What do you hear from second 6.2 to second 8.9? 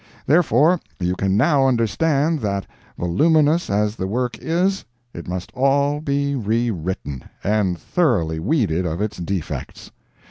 re written, and thoroughly weeded